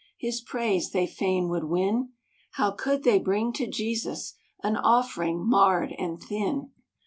His 0.17 0.41
praise 0.41 0.89
they 0.89 1.05
fain 1.05 1.47
would 1.49 1.65
win; 1.65 2.13
How 2.53 2.71
could 2.71 3.03
they 3.03 3.19
bring 3.19 3.53
to 3.53 3.67
Jesus 3.69 4.33
An 4.63 4.75
offering 4.75 5.47
marred 5.47 5.93
and 5.95 6.19
thin? 6.19 6.71